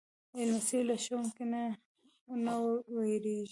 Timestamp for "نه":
1.51-1.61, 2.45-2.53